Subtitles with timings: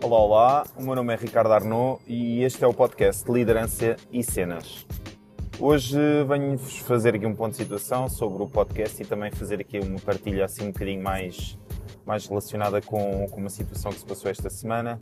[0.00, 4.22] Olá, olá, o meu nome é Ricardo Arnaud e este é o podcast Liderança e
[4.22, 4.86] Cenas.
[5.58, 5.98] Hoje
[6.28, 9.98] venho-vos fazer aqui um ponto de situação sobre o podcast e também fazer aqui uma
[9.98, 11.58] partilha assim um bocadinho mais,
[12.06, 15.00] mais relacionada com, com uma situação que se passou esta semana.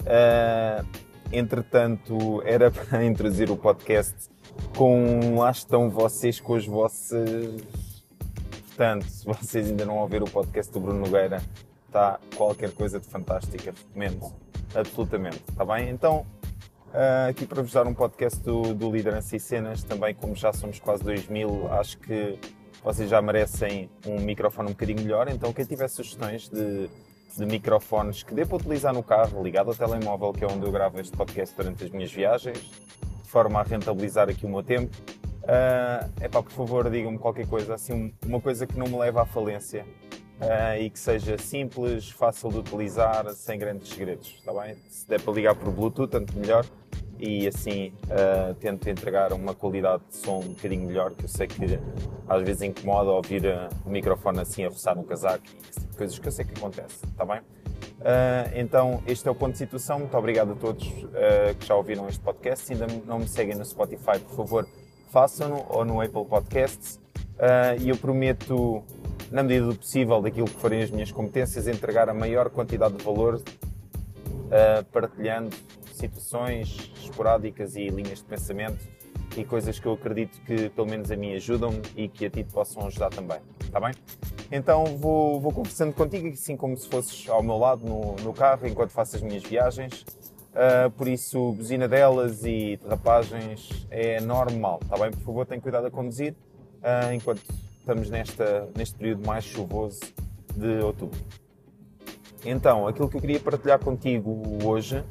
[0.00, 0.86] Uh,
[1.30, 4.30] entretanto, era para introduzir o podcast
[4.74, 7.12] com lá estão vocês com os vossos.
[8.68, 11.42] Portanto, se vocês ainda não ouviram o podcast do Bruno Nogueira,
[11.88, 14.32] está qualquer coisa de fantástica, recomendo
[14.74, 15.88] absolutamente, está bem?
[15.88, 16.24] Então,
[16.88, 20.52] uh, aqui para vos dar um podcast do, do Liderança e Cenas, também como já
[20.52, 22.38] somos quase 2000, acho que
[22.84, 26.88] vocês já merecem um microfone um bocadinho melhor, então quem tiver sugestões de,
[27.36, 30.70] de microfones que dê para utilizar no carro, ligado ao telemóvel, que é onde eu
[30.70, 34.94] gravo este podcast durante as minhas viagens, de forma a rentabilizar aqui o meu tempo,
[35.42, 39.22] é uh, pá, por favor, digam-me qualquer coisa, assim, uma coisa que não me leva
[39.22, 39.86] à falência
[40.40, 44.76] uh, e que seja simples, fácil de utilizar, sem grandes segredos, está bem?
[44.88, 46.64] Se der para ligar por Bluetooth, tanto melhor
[47.18, 51.46] e assim uh, tento entregar uma qualidade de som um bocadinho melhor, que eu sei
[51.46, 51.78] que
[52.28, 56.28] às vezes incomoda ouvir uh, o microfone assim a roçar no casaco e coisas que
[56.28, 57.40] eu sei que acontece, está bem?
[57.40, 59.98] Uh, então, este é o ponto de situação.
[59.98, 60.86] Muito obrigado a todos
[61.58, 62.64] que já ouviram este podcast.
[62.64, 64.68] Se ainda não me seguem no Spotify, por favor,
[65.10, 67.00] façam-no ou no Apple Podcasts.
[67.80, 68.84] E eu prometo
[69.30, 73.04] na medida do possível, daquilo que forem as minhas competências, entregar a maior quantidade de
[73.04, 75.54] valor uh, partilhando
[75.92, 78.78] situações esporádicas e linhas de pensamento
[79.36, 82.42] e coisas que eu acredito que pelo menos a mim ajudam e que a ti
[82.44, 83.92] te possam ajudar também, está bem?
[84.50, 88.66] Então vou, vou conversando contigo assim como se fosses ao meu lado no, no carro
[88.66, 90.04] enquanto faço as minhas viagens.
[90.50, 95.10] Uh, por isso, buzina delas e derrapagens é normal, está bem?
[95.10, 96.34] Por favor, tenha cuidado a conduzir
[96.82, 97.42] uh, enquanto
[97.88, 100.00] estamos nesta, neste período mais chuvoso
[100.54, 101.18] de outubro.
[102.44, 105.02] Então, aquilo que eu queria partilhar contigo hoje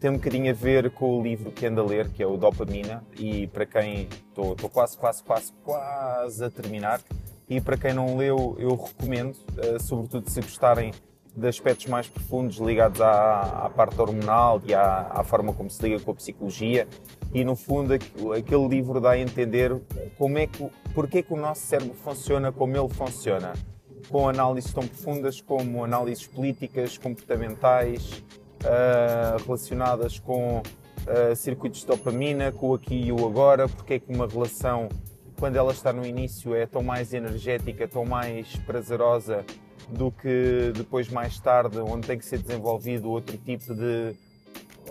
[0.00, 2.38] tem um bocadinho a ver com o livro que ando a ler, que é o
[2.38, 7.02] Dopamina, e para quem estou, quase, quase, quase, quase a terminar,
[7.46, 10.90] e para quem não leu, eu recomendo, eh, sobretudo se gostarem
[11.34, 15.82] de aspectos mais profundos ligados à, à parte hormonal e à, à, forma como se
[15.82, 16.86] liga com a psicologia.
[17.32, 19.74] E no fundo aquele livro dá a entender
[20.18, 23.54] como é que, porque que o nosso cérebro funciona como ele funciona.
[24.10, 28.22] Com análises tão profundas como análises políticas, comportamentais
[28.64, 33.98] uh, relacionadas com uh, circuitos de dopamina, com o aqui e o agora, porque é
[33.98, 34.88] que uma relação
[35.38, 39.44] quando ela está no início é tão mais energética, tão mais prazerosa
[39.92, 44.14] do que depois mais tarde, onde tem que ser desenvolvido outro tipo de.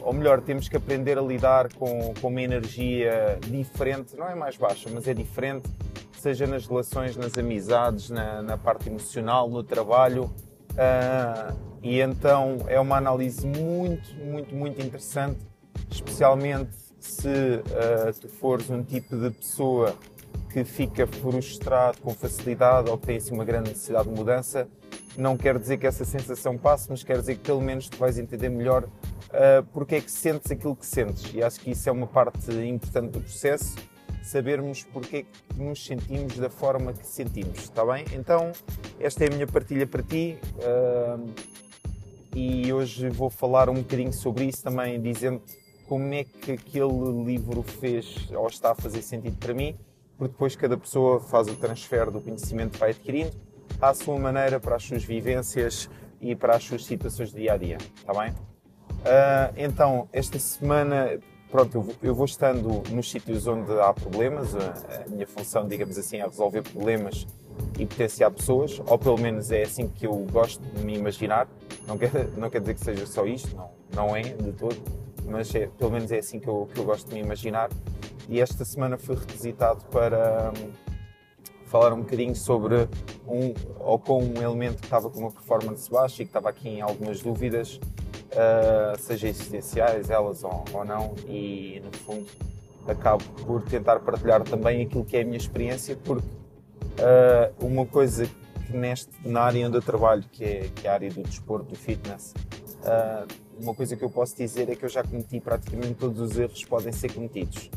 [0.02, 4.58] Ou melhor, temos que aprender a lidar com, com uma energia diferente, não é mais
[4.58, 5.70] baixa, mas é diferente,
[6.18, 10.24] seja nas relações, nas amizades, na, na parte emocional, no trabalho.
[10.72, 15.40] Uh, e então é uma análise muito, muito, muito interessante,
[15.90, 19.96] especialmente se uh, tu fores um tipo de pessoa
[20.52, 24.68] que fica frustrado com facilidade ou que tem assim, uma grande necessidade de mudança,
[25.18, 28.18] não quer dizer que essa sensação passe, mas quer dizer que pelo menos tu vais
[28.18, 31.34] entender melhor uh, porque é que sentes aquilo que sentes.
[31.34, 33.76] E acho que isso é uma parte importante do processo,
[34.24, 38.06] sabermos porque é que nos sentimos da forma que sentimos, está bem?
[38.14, 38.52] Então,
[39.00, 40.38] esta é a minha partilha para ti.
[40.58, 41.62] Uh,
[42.34, 45.42] e hoje vou falar um bocadinho sobre isso também, dizendo
[45.86, 49.76] como é que aquele livro fez ou está a fazer sentido para mim,
[50.18, 54.60] porque depois cada pessoa faz o transfer do conhecimento que vai adquirindo à sua maneira,
[54.60, 55.90] para as suas vivências
[56.20, 58.32] e para as suas situações de dia a dia, está bem?
[59.02, 64.56] Uh, então, esta semana, pronto, eu vou, eu vou, estando nos sítios onde há problemas,
[64.56, 67.26] a, a, minha função, digamos assim, é resolver problemas
[67.80, 71.48] e potenciar pessoas, ou pelo menos é assim que eu gosto de me imaginar.
[71.88, 74.78] Não quer, não quer dizer que seja só isto, não, não é de todo,
[75.26, 77.70] mas é, pelo menos é assim que eu, que eu gosto de me imaginar.
[78.30, 80.54] E esta semana fui requisitado para
[81.72, 82.90] falar um bocadinho sobre
[83.26, 86.68] um, ou com um elemento que estava com uma performance baixa e que estava aqui
[86.68, 92.28] em algumas dúvidas, uh, seja existenciais elas ou, ou, não, e no fundo
[92.86, 98.26] acabo por tentar partilhar também aquilo que é a minha experiência, porque uh, uma coisa
[98.26, 101.70] que neste, na área onde eu trabalho, que é, que é a área do desporto,
[101.70, 102.34] do fitness,
[102.82, 103.26] uh,
[103.58, 106.62] uma coisa que eu posso dizer é que eu já cometi praticamente todos os erros
[106.62, 107.70] que podem ser cometidos.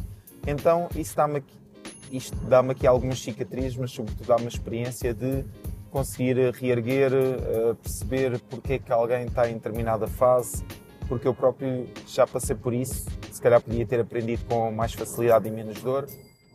[0.46, 1.63] Então, isso aqui
[2.10, 5.44] isto dá-me aqui algumas cicatrizes, mas sobretudo dá-me a experiência de
[5.90, 10.64] conseguir reerguer, eh, perceber porque é que alguém está em determinada fase,
[11.08, 15.46] porque eu próprio já passei por isso, se calhar podia ter aprendido com mais facilidade
[15.46, 16.08] e menos dor,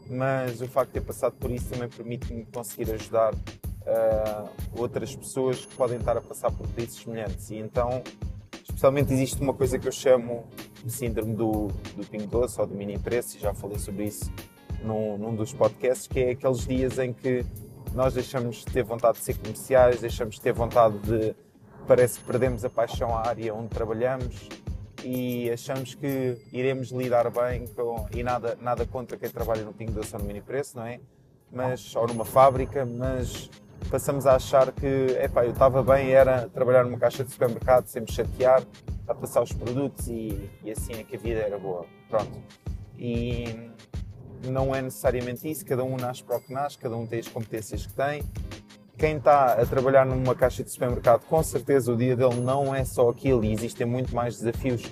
[0.09, 5.65] mas o facto de ter passado por isso também permite-me conseguir ajudar uh, outras pessoas
[5.65, 7.51] que podem estar a passar por crises semelhantes.
[7.51, 8.01] E então,
[8.79, 10.45] Especialmente existe uma coisa que eu chamo
[10.85, 11.67] de síndrome do,
[11.97, 14.31] do pingo doce ou do mini preço, e já falei sobre isso
[14.83, 17.45] num, num dos podcasts, que é aqueles dias em que
[17.93, 21.35] nós deixamos de ter vontade de ser comerciais, deixamos de ter vontade de.
[21.87, 24.47] Parece que perdemos a paixão à área onde trabalhamos
[25.03, 28.07] e achamos que iremos lidar bem com.
[28.13, 30.99] E nada, nada contra quem trabalha no Pingo Doce ou no Mini Preço, não é?
[31.51, 33.49] Mas, ou numa fábrica, mas
[33.89, 34.85] passamos a achar que,
[35.19, 38.63] epá, eu estava bem, era trabalhar numa caixa de supermercado, sempre chatear,
[39.07, 41.85] a passar os produtos e, e assim é que a vida era boa.
[42.07, 42.37] Pronto.
[42.97, 43.71] E
[44.45, 47.27] não é necessariamente isso, cada um nasce para o que nasce, cada um tem as
[47.27, 48.23] competências que tem.
[48.97, 52.83] Quem está a trabalhar numa caixa de supermercado, com certeza o dia dele não é
[52.83, 54.83] só aquilo e existem muito mais desafios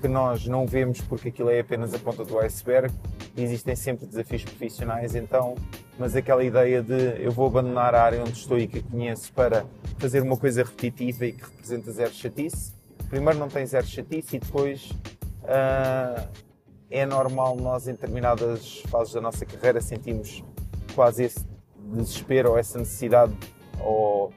[0.00, 2.92] que nós não vemos porque aquilo é apenas a ponta do iceberg.
[3.36, 5.54] Existem sempre desafios profissionais, então,
[5.98, 9.64] mas aquela ideia de eu vou abandonar a área onde estou e que conheço para
[9.98, 12.72] fazer uma coisa repetitiva e que representa zero chatice.
[13.08, 14.90] Primeiro não tem zero chatice e depois
[15.44, 16.28] uh,
[16.90, 20.42] é normal nós em determinadas fases da nossa carreira sentimos
[20.94, 21.46] quase esse
[21.92, 23.32] desespero ou essa necessidade
[23.80, 24.32] ou,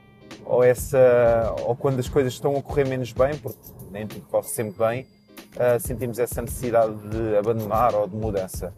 [0.46, 3.57] ou essa ou quando as coisas estão a correr menos bem porque
[3.92, 5.07] nem tudo corre sempre bem
[5.56, 8.74] uh, sentimos essa necessidade de abandonar ou de mudança.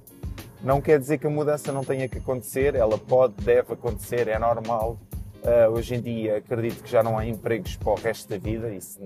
[0.62, 4.38] Não quer dizer que a mudança não tenha que acontecer ela pode deve acontecer é
[4.38, 4.98] normal.
[5.44, 8.72] Uh, hoje em dia acredito que já não há empregos para o resto da vida
[8.72, 9.00] isso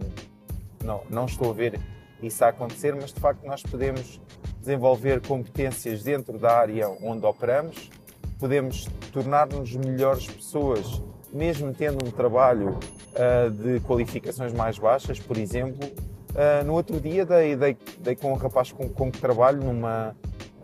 [0.83, 1.79] não não estou a ver
[2.21, 4.19] isso a acontecer mas de facto nós podemos
[4.65, 7.91] desenvolver competências dentro da área onde operamos,
[8.39, 11.01] podemos tornar-nos melhores pessoas,
[11.31, 15.87] mesmo tendo um trabalho uh, de qualificações mais baixas, por exemplo.
[16.31, 20.15] Uh, no outro dia dei, dei, dei, com um rapaz com, com que trabalho numa,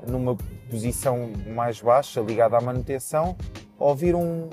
[0.07, 0.35] numa
[0.69, 3.37] posição mais baixa, ligada à manutenção,
[3.77, 4.49] ouvir um,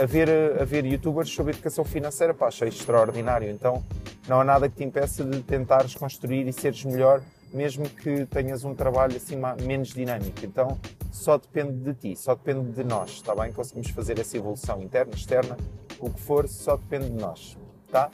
[0.00, 0.28] a ver,
[0.60, 3.48] a ver youtubers sobre educação financeira, pá, achei extraordinário.
[3.48, 3.82] Então
[4.28, 7.22] não há nada que te impeça de tentares construir e seres melhor
[7.52, 10.44] mesmo que tenhas um trabalho assim menos dinâmico.
[10.44, 10.78] Então
[11.10, 13.52] só depende de ti, só depende de nós, está bem?
[13.52, 15.56] Conseguimos fazer essa evolução interna, externa,
[15.98, 17.56] o que for, só depende de nós,
[17.90, 18.10] tá?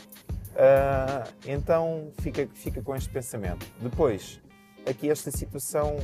[0.54, 3.66] Uh, então fica, fica com este pensamento.
[3.80, 4.40] Depois,
[4.88, 5.96] aqui esta situação,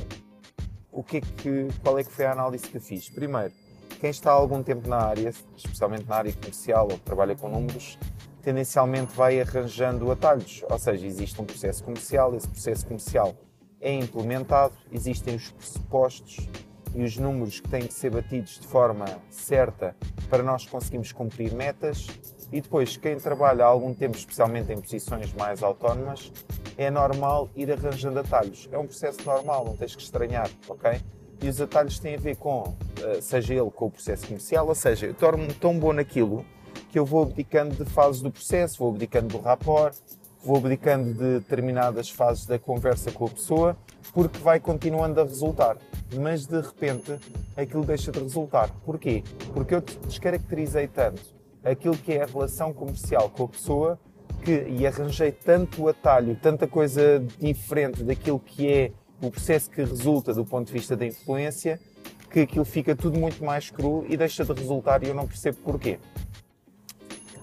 [0.91, 3.09] o que é que, qual é que foi a análise que fiz?
[3.09, 3.53] Primeiro,
[3.99, 7.47] quem está há algum tempo na área, especialmente na área comercial ou que trabalha com
[7.47, 7.97] números,
[8.41, 13.35] tendencialmente vai arranjando atalhos, ou seja, existe um processo comercial, esse processo comercial
[13.79, 16.47] é implementado, existem os pressupostos
[16.93, 19.95] e os números que têm que ser batidos de forma certa
[20.29, 22.07] para nós conseguirmos cumprir metas.
[22.51, 26.31] E depois, quem trabalha há algum tempo, especialmente em posições mais autónomas,
[26.77, 28.67] é normal ir arranjando atalhos.
[28.71, 30.99] É um processo normal, não tens que estranhar, ok?
[31.41, 34.75] E os atalhos têm a ver com, eh, seja ele com o processo comercial, ou
[34.75, 36.45] seja, eu torno-me tão bom naquilo
[36.91, 39.95] que eu vou abdicando de fases do processo, vou abdicando do rapport,
[40.43, 43.77] vou abdicando de determinadas fases da conversa com a pessoa,
[44.13, 45.77] porque vai continuando a resultar.
[46.19, 47.17] Mas de repente
[47.55, 48.69] aquilo deixa de resultar.
[48.85, 49.23] Porquê?
[49.53, 51.21] Porque eu descaracterizei tanto
[51.63, 53.99] aquilo que é a relação comercial com a pessoa
[54.43, 58.91] que, e arranjei tanto atalho, tanta coisa diferente daquilo que é
[59.21, 61.79] o processo que resulta do ponto de vista da influência,
[62.31, 65.57] que aquilo fica tudo muito mais cru e deixa de resultar e eu não percebo
[65.63, 65.99] porquê.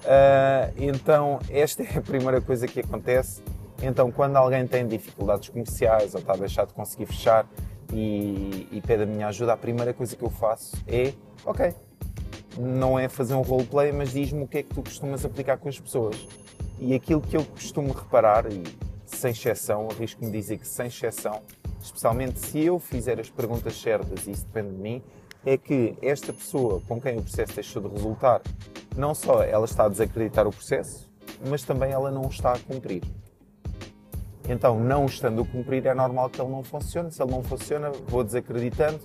[0.09, 3.43] Uh, então, esta é a primeira coisa que acontece.
[3.83, 7.47] Então, quando alguém tem dificuldades comerciais ou está a deixar de conseguir fechar
[7.93, 11.13] e, e pede a minha ajuda, a primeira coisa que eu faço é:
[11.45, 11.75] Ok,
[12.59, 15.69] não é fazer um roleplay, mas diz-me o que é que tu costumas aplicar com
[15.69, 16.27] as pessoas.
[16.81, 18.63] E aquilo que eu costumo reparar, e
[19.05, 21.43] sem exceção, arrisco-me dizer que sem exceção,
[21.83, 25.03] especialmente se eu fizer as perguntas certas, e isso depende de mim,
[25.45, 28.41] é que esta pessoa com quem o processo deixou de resultar,
[28.97, 31.09] não só ela está a desacreditar o processo,
[31.49, 33.03] mas também ela não está a cumprir.
[34.49, 37.13] Então, não estando a cumprir, é normal que ele não funcione.
[37.13, 38.99] Se ele não funciona, vou desacreditando.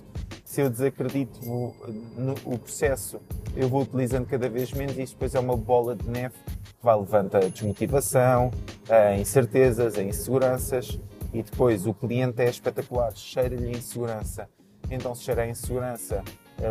[0.44, 3.20] Se eu desacredito no, o processo,
[3.54, 6.96] eu vou utilizando cada vez menos e depois é uma bola de neve que vai
[6.96, 8.50] levando a desmotivação,
[8.88, 10.98] a incertezas, a inseguranças
[11.32, 14.48] e depois o cliente é espetacular, cheira-lhe insegurança
[14.90, 16.22] então se cheira a insegurança,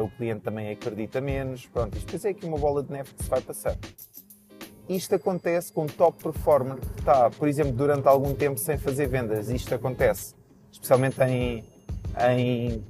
[0.02, 1.66] o cliente também acredita menos.
[1.66, 3.78] Pronto, isto é aqui uma bola de neve que se vai passar.
[4.88, 9.50] Isto acontece com top performer que está, por exemplo, durante algum tempo sem fazer vendas.
[9.50, 10.36] Isto acontece
[10.74, 11.64] especialmente em,
[12.30, 12.84] em,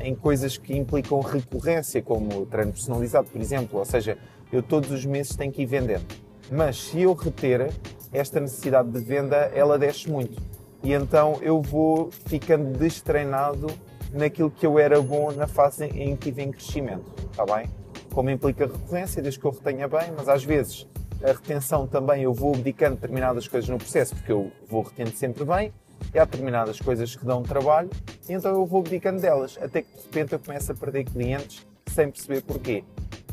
[0.00, 3.78] em coisas que implicam recorrência, como treino personalizado, por exemplo.
[3.78, 4.18] Ou seja,
[4.52, 6.04] eu todos os meses tenho que ir vendendo.
[6.50, 7.72] Mas se eu reter
[8.12, 10.40] esta necessidade de venda, ela desce muito.
[10.82, 13.66] E então eu vou ficando destreinado
[14.12, 17.68] naquilo que eu era bom na fase em que tive em crescimento, está bem?
[18.12, 20.86] Como implica recorrência, desde que eu retenha bem, mas às vezes
[21.22, 25.44] a retenção também eu vou abdicando determinadas coisas no processo, porque eu vou retendo sempre
[25.44, 25.72] bem,
[26.14, 27.90] e há determinadas coisas que dão trabalho,
[28.28, 31.66] e então eu vou abdicando delas, até que de repente eu começo a perder clientes
[31.86, 32.84] sem perceber porquê.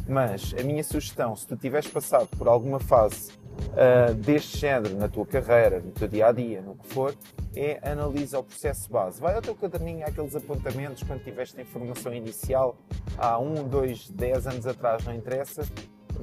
[0.08, 5.08] Mas a minha sugestão, se tu tiveres passado por alguma fase uh, deste género na
[5.08, 7.16] tua carreira, no teu dia a dia, no que for,
[7.56, 9.20] é analisa o processo base.
[9.20, 12.76] Vai ao teu caderninho, àqueles apontamentos quando tiveste a informação inicial,
[13.18, 15.64] há um, dois, dez anos atrás, não interessa,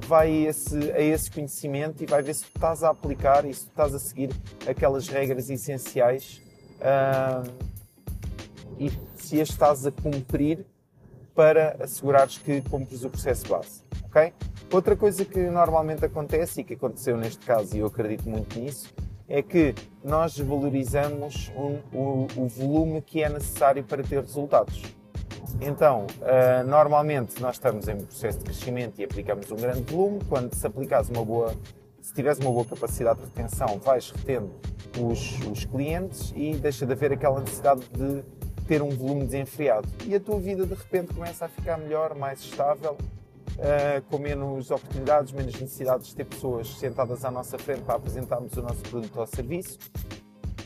[0.07, 3.53] vai a esse, a esse conhecimento e vai ver se tu estás a aplicar e
[3.53, 4.29] se tu estás a seguir
[4.67, 6.41] aquelas regras essenciais
[6.79, 7.49] uh,
[8.79, 10.65] e se as estás a cumprir
[11.33, 13.83] para assegurares que cumpres o processo base.
[14.05, 14.33] ok?
[14.71, 18.93] Outra coisa que normalmente acontece e que aconteceu neste caso, e eu acredito muito nisso,
[19.31, 19.73] é que
[20.03, 24.83] nós valorizamos um, o, o volume que é necessário para ter resultados.
[25.61, 30.19] Então, uh, normalmente nós estamos em processo de crescimento e aplicamos um grande volume.
[30.27, 31.55] Quando se aplicares uma boa,
[32.01, 34.51] se tiveres uma boa capacidade de retenção, vais retendo
[34.99, 38.23] os, os clientes e deixa de haver aquela necessidade de
[38.67, 39.87] ter um volume desenfreado.
[40.05, 42.97] E a tua vida de repente começa a ficar melhor, mais estável,
[43.57, 48.53] uh, com menos oportunidades, menos necessidades de ter pessoas sentadas à nossa frente para apresentarmos
[48.53, 49.77] o nosso produto ou serviço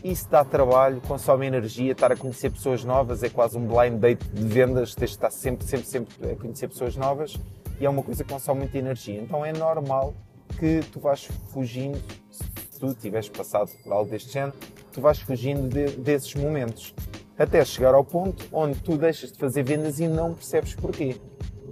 [0.06, 4.24] isso dá trabalho, consome energia, estar a conhecer pessoas novas é quase um blind date
[4.28, 7.36] de vendas, tens de estar sempre, sempre, sempre a conhecer pessoas novas
[7.80, 9.20] e é uma coisa que consome muita energia.
[9.20, 10.14] Então é normal
[10.60, 12.00] que tu vais fugindo,
[12.30, 14.54] se tu tiveres passado por algo deste género,
[14.92, 16.94] tu vais fugindo de, desses momentos.
[17.36, 21.20] Até chegar ao ponto onde tu deixas de fazer vendas e não percebes porquê.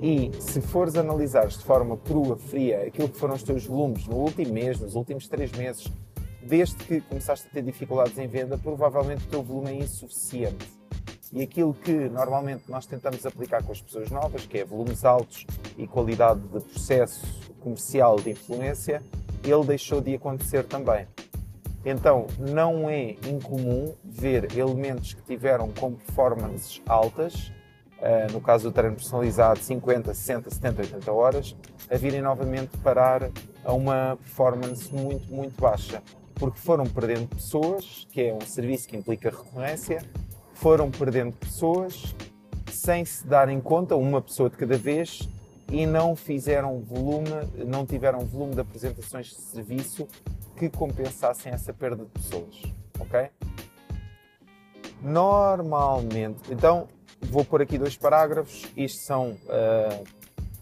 [0.06, 4.18] E se fores analisar de forma crua, fria, aquilo que foram os teus volumes no
[4.18, 5.90] último mês, nos últimos três meses,
[6.42, 10.68] desde que começaste a ter dificuldades em venda, provavelmente o teu volume é insuficiente.
[11.32, 15.46] E aquilo que normalmente nós tentamos aplicar com as pessoas novas, que é volumes altos
[15.78, 17.26] e qualidade de processo
[17.62, 19.02] comercial de influência,
[19.42, 21.08] ele deixou de acontecer também.
[21.86, 27.54] Então, não é incomum ver elementos que tiveram com performances altas,
[28.32, 31.56] no caso do treino personalizado, 50, 60, 70, 80 horas,
[31.90, 33.30] a virem novamente parar
[33.64, 36.02] a uma performance muito, muito baixa
[36.36, 40.04] porque foram perdendo pessoas, que é um serviço que implica recorrência,
[40.54, 42.16] foram perdendo pessoas
[42.72, 45.30] sem se darem conta, uma pessoa de cada vez,
[45.72, 47.30] e não fizeram volume,
[47.66, 50.08] não tiveram volume de apresentações de serviço
[50.58, 52.62] que compensassem essa perda de pessoas,
[53.00, 53.30] ok?
[55.02, 56.88] Normalmente, então
[57.24, 58.66] vou pôr aqui dois parágrafos.
[58.76, 60.04] Isto são, uh,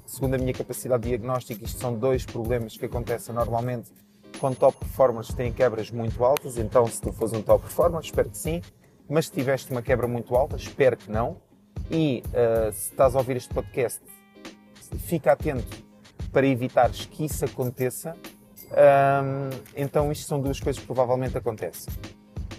[0.06, 3.91] segundo a minha capacidade diagnóstica, isto são dois problemas que acontecem normalmente
[4.39, 8.27] com top performers têm quebras muito altas, então se tu fores um top performer, espero
[8.27, 8.60] que sim,
[9.08, 11.38] mas se tiveste uma quebra muito alta, espero que não.
[11.91, 14.01] E uh, se estás a ouvir este podcast,
[15.06, 15.84] fica atento
[16.32, 18.15] para evitares que isso aconteça.
[18.72, 21.94] Um, então, isto são duas coisas que provavelmente acontecem.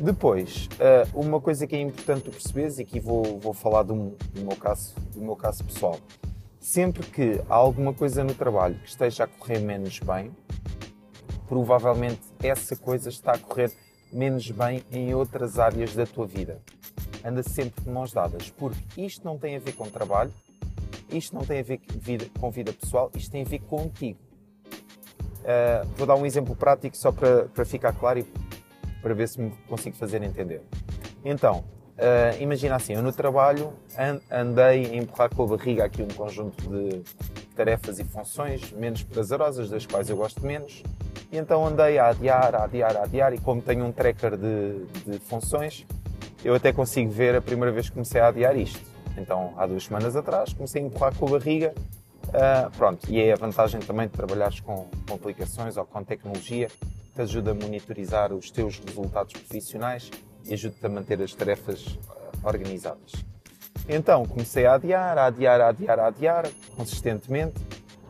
[0.01, 3.95] Depois, uh, uma coisa que é importante tu perceberes, e aqui vou, vou falar do,
[4.35, 5.99] meu caso, do meu caso pessoal.
[6.59, 10.31] Sempre que há alguma coisa no trabalho que esteja a correr menos bem,
[11.47, 13.71] provavelmente essa coisa está a correr
[14.13, 16.61] menos bem em outras áreas da tua vida.
[17.25, 20.33] Anda sempre de mãos dadas, porque isto não tem a ver com trabalho,
[21.11, 21.81] isto não tem a ver
[22.41, 24.19] com vida pessoal, isto tem a ver contigo.
[25.43, 28.23] Uh, vou dar um exemplo prático só para, para ficar claro e
[29.03, 30.63] para ver se me consigo fazer entender.
[31.25, 31.65] Então,
[31.99, 33.73] uh, imagina assim, eu no trabalho
[34.31, 37.03] andei a empurrar com a barriga aqui um conjunto de
[37.55, 40.83] tarefas e funções menos prazerosas, das quais eu gosto menos,
[41.31, 44.85] e então andei a adiar, a adiar, a adiar, e como tenho um tracker de,
[45.07, 45.85] de funções,
[46.45, 48.81] eu até consigo ver a primeira vez que comecei a adiar isto.
[49.17, 51.75] Então, há duas semanas atrás, comecei a empurrar com a barriga.
[52.29, 56.69] Uh, pronto, e é a vantagem também de trabalhares com, com aplicações ou com tecnologia
[57.14, 60.11] te ajuda a monitorizar os teus resultados profissionais
[60.45, 63.12] e ajuda-te a manter as tarefas ah, organizadas.
[63.88, 67.61] Então comecei a adiar, a adiar, a adiar, a adiar, consistentemente.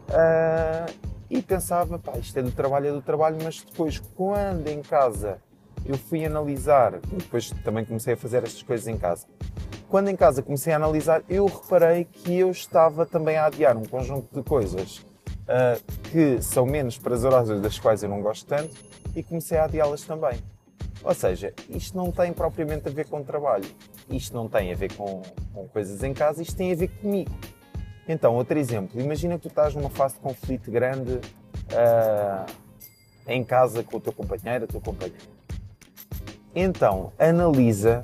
[0.09, 4.83] Uh, e pensava, pá, isto é do trabalho, é do trabalho, mas depois, quando em
[4.83, 5.39] casa
[5.87, 9.27] eu fui analisar, depois também comecei a fazer estas coisas em casa,
[9.89, 13.85] quando em casa comecei a analisar, eu reparei que eu estava também a adiar um
[13.85, 15.05] conjunto de coisas
[15.43, 18.75] uh, que são menos prazerosas, das quais eu não gosto tanto,
[19.15, 20.39] e comecei a adiá-las também.
[21.05, 23.69] Ou seja, isto não tem propriamente a ver com trabalho,
[24.09, 25.23] isto não tem a ver com,
[25.53, 27.31] com coisas em casa, isto tem a ver comigo.
[28.09, 32.47] Então, outro exemplo, imagina que tu estás numa fase de conflito grande uh,
[33.27, 35.23] em casa com o teu companheiro, a tua companheira.
[36.55, 38.03] Então, analisa,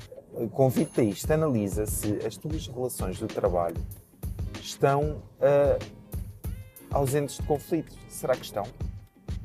[0.52, 3.76] convido-te a isto, analisa se as tuas relações do trabalho
[4.60, 5.97] estão uh,
[6.90, 7.94] ausentes de conflito.
[8.08, 8.64] Será que estão?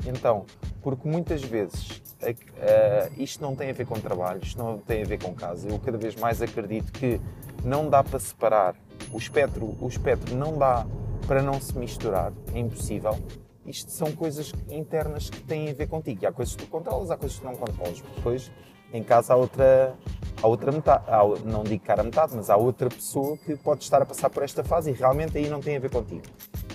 [0.06, 0.46] Então,
[0.82, 5.06] porque muitas vezes uh, isto não tem a ver com trabalho, isto não tem a
[5.06, 5.70] ver com casa.
[5.70, 7.20] Eu cada vez mais acredito que
[7.64, 8.76] não dá para separar
[9.12, 10.86] o espectro, o espectro não dá
[11.28, 13.18] para não se misturar, é impossível.
[13.66, 16.24] Isto são coisas internas que têm a ver contigo.
[16.24, 18.02] E há coisas que tu controlas, há coisas que não controlas.
[18.16, 18.52] Depois,
[18.92, 19.96] em casa, há outra,
[20.42, 24.02] há outra metade, há, não digo cara metade, mas há outra pessoa que pode estar
[24.02, 26.24] a passar por esta fase e realmente aí não tem a ver contigo.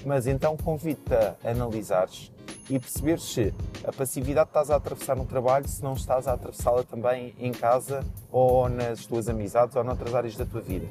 [0.05, 2.31] Mas então convido-te a analisares
[2.71, 6.35] e perceber se a passividade que estás a atravessar no trabalho, se não estás a
[6.35, 10.87] atravessá-la também em casa ou nas tuas amizades ou noutras áreas da tua vida.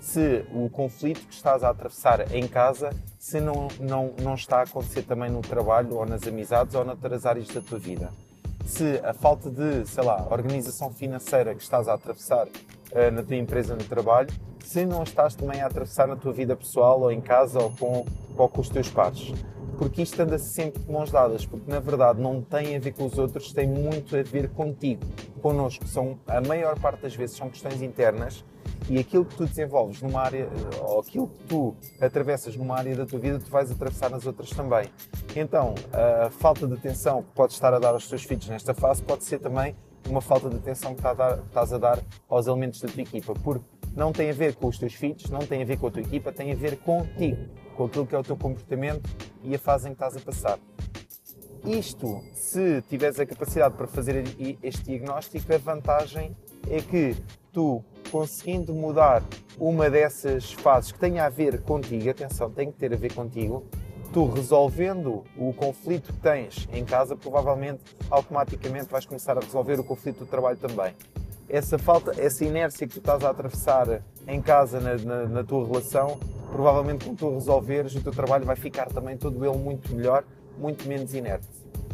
[0.00, 4.62] Se o conflito que estás a atravessar em casa, se não, não, não está a
[4.62, 8.10] acontecer também no trabalho ou nas amizades ou noutras áreas da tua vida.
[8.66, 13.36] Se a falta de, sei lá, organização financeira que estás a atravessar uh, na tua
[13.36, 14.28] empresa, no trabalho,
[14.62, 18.06] se não estás também a atravessar na tua vida pessoal ou em casa ou com,
[18.36, 19.32] ou com os teus pares
[19.74, 23.04] porque isto anda sempre de mãos dadas, porque na verdade não tem a ver com
[23.06, 25.02] os outros, tem muito a ver contigo,
[25.42, 25.86] connosco.
[25.86, 28.44] São, a maior parte das vezes são questões internas
[28.88, 30.48] e aquilo que tu desenvolves numa área,
[30.80, 34.50] ou aquilo que tu atravessas numa área da tua vida, tu vais atravessar nas outras
[34.50, 34.88] também.
[35.34, 39.02] Então, a falta de atenção que podes estar a dar aos teus filhos nesta fase
[39.02, 39.74] pode ser também
[40.08, 41.98] uma falta de atenção que estás a dar
[42.28, 43.64] aos elementos da tua equipa, porque
[43.94, 46.02] não tem a ver com os teus filhos, não tem a ver com a tua
[46.02, 49.08] equipa, tem a ver contigo com aquilo que é o teu comportamento
[49.42, 50.58] e a fase em que estás a passar.
[51.64, 54.24] Isto, se tiveres a capacidade para fazer
[54.62, 56.36] este diagnóstico, a vantagem
[56.68, 57.16] é que
[57.52, 59.22] tu, conseguindo mudar
[59.58, 63.64] uma dessas fases que tenha a ver contigo, atenção, tem que ter a ver contigo,
[64.12, 69.84] tu resolvendo o conflito que tens em casa, provavelmente automaticamente vais começar a resolver o
[69.84, 70.94] conflito do trabalho também.
[71.48, 75.66] Essa falta, essa inércia que tu estás a atravessar em casa, na, na, na tua
[75.66, 76.18] relação,
[76.50, 80.24] provavelmente quando tu resolveres, o teu trabalho vai ficar também todo ele muito melhor,
[80.58, 81.46] muito menos inerte.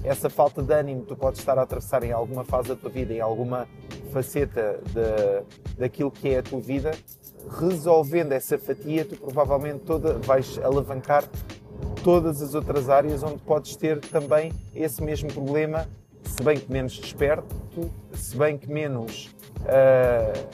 [0.03, 3.13] Essa falta de ânimo tu podes estar a atravessar em alguma fase da tua vida,
[3.13, 3.69] em alguma
[4.13, 6.93] faceta de, daquilo que é a tua vida,
[7.59, 11.25] resolvendo essa fatia, tu provavelmente toda, vais alavancar
[12.03, 15.87] todas as outras áreas onde podes ter também esse mesmo problema,
[16.25, 20.49] se bem que menos desperto, se bem que menos uh,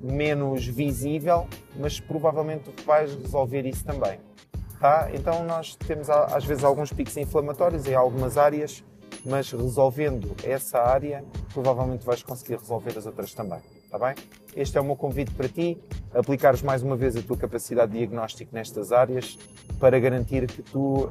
[0.00, 4.18] menos visível, mas provavelmente tu vais resolver isso também.
[4.78, 5.08] Tá?
[5.14, 8.84] Então nós temos às vezes alguns picos inflamatórios em algumas áreas,
[9.24, 13.60] mas resolvendo essa área, provavelmente vais conseguir resolver as outras também.
[13.90, 14.14] Tá bem?
[14.56, 15.78] Este é o meu convite para ti,
[16.12, 19.38] aplicares mais uma vez a tua capacidade de diagnóstico nestas áreas
[19.78, 21.08] para garantir que tu uh,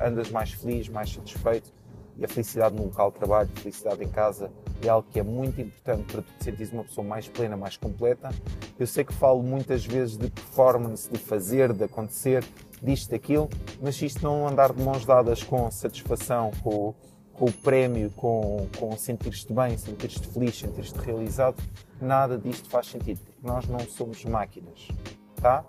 [0.00, 1.75] andas mais feliz, mais satisfeito
[2.18, 4.50] e a felicidade no local de trabalho, a felicidade em casa
[4.82, 7.76] é algo que é muito importante para tu te sentires uma pessoa mais plena, mais
[7.76, 8.30] completa.
[8.78, 12.44] Eu sei que falo muitas vezes de performance, de fazer, de acontecer,
[12.82, 13.48] disto, daquilo,
[13.80, 16.94] mas se isto não andar de mãos dadas com satisfação, com,
[17.32, 21.62] com o prémio, com, com sentir-te bem, sentir-te feliz, sentir-te realizado,
[22.00, 24.88] nada disto faz sentido, porque nós não somos máquinas,
[25.36, 25.64] tá?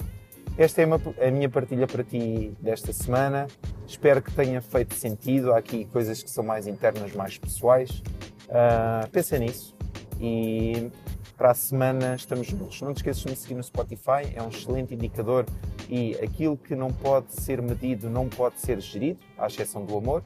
[0.57, 3.45] Esta é a minha partilha para ti desta semana.
[3.87, 5.53] Espero que tenha feito sentido.
[5.53, 8.03] Há aqui coisas que são mais internas, mais pessoais.
[8.49, 9.75] Uh, pensa nisso
[10.19, 10.91] e
[11.37, 12.81] para a semana estamos juntos.
[12.81, 15.45] Não te esqueças de me seguir no Spotify, é um excelente indicador
[15.89, 20.23] e aquilo que não pode ser medido não pode ser gerido, à exceção do amor.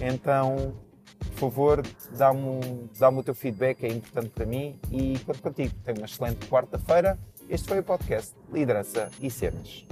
[0.00, 0.74] Então,
[1.18, 1.82] por favor,
[2.16, 5.74] dá-me dá o teu feedback, é importante para mim e conto contigo.
[5.84, 7.18] Tenha uma excelente quarta-feira
[7.52, 9.84] este foi o podcast Liderança e Cenas.